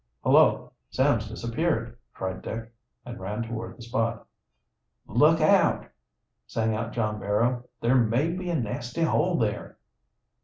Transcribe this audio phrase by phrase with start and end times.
[0.23, 2.73] "Hullo, Sam's disappeared!" cried Dick,
[3.05, 4.25] and ran toward the spot.
[5.05, 5.85] "Look out!"
[6.47, 7.65] sang out John Barrow.
[7.81, 9.77] "There may be a nasty hole there!"